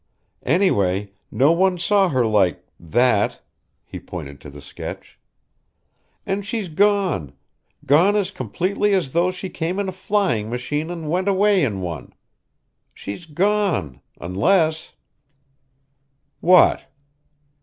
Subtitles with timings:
[0.47, 3.39] Anyway, no one saw her like that."
[3.85, 5.19] He pointed to the sketch.
[6.25, 7.33] "And she's gone
[7.85, 11.81] gone as completely as though she came in a flying machine and went away in
[11.81, 12.13] one.
[12.95, 14.93] She's gone unless"
[16.41, 16.87] "What?"